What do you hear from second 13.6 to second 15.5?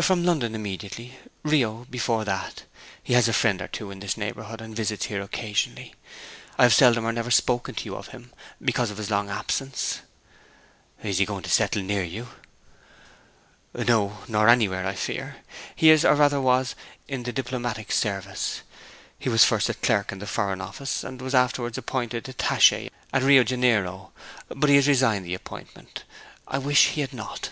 'No, nor anywhere, I fear.